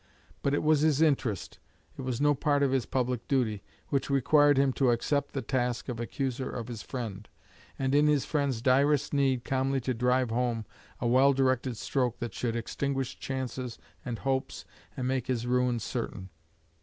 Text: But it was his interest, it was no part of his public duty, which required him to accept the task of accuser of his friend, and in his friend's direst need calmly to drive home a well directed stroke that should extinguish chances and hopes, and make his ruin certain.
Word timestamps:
But 0.41 0.55
it 0.55 0.63
was 0.63 0.79
his 0.81 0.99
interest, 0.99 1.59
it 1.95 2.01
was 2.01 2.19
no 2.19 2.33
part 2.33 2.63
of 2.63 2.71
his 2.71 2.87
public 2.87 3.27
duty, 3.27 3.61
which 3.89 4.09
required 4.09 4.57
him 4.57 4.73
to 4.73 4.89
accept 4.89 5.33
the 5.33 5.43
task 5.43 5.89
of 5.89 5.99
accuser 5.99 6.49
of 6.49 6.69
his 6.69 6.81
friend, 6.81 7.29
and 7.77 7.93
in 7.93 8.07
his 8.07 8.25
friend's 8.25 8.63
direst 8.63 9.13
need 9.13 9.45
calmly 9.45 9.79
to 9.81 9.93
drive 9.93 10.31
home 10.31 10.65
a 10.99 11.05
well 11.05 11.33
directed 11.33 11.77
stroke 11.77 12.17
that 12.17 12.33
should 12.33 12.55
extinguish 12.55 13.19
chances 13.19 13.77
and 14.03 14.17
hopes, 14.17 14.65
and 14.97 15.07
make 15.07 15.27
his 15.27 15.45
ruin 15.45 15.77
certain. 15.77 16.29